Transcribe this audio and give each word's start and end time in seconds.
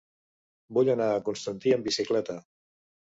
Vull 0.77 0.89
anar 0.95 1.09
a 1.17 1.21
Constantí 1.29 1.75
amb 1.77 1.91
bicicleta. 1.91 2.39